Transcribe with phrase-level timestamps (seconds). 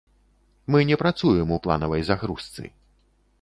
[0.75, 2.63] Мы не працуем у планавай загрузцы.